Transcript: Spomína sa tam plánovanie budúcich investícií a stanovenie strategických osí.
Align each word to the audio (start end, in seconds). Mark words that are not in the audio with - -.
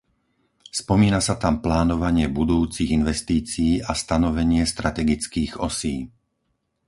Spomína 0.79 1.19
sa 1.27 1.35
tam 1.43 1.55
plánovanie 1.65 2.25
budúcich 2.39 2.89
investícií 2.99 3.73
a 3.85 3.91
stanovenie 4.03 4.63
strategických 4.73 5.51
osí. 5.67 5.95